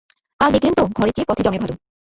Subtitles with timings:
[0.39, 1.75] কাল দেখলেন তো ঘরের চেয়ে পথে জমে ভালো।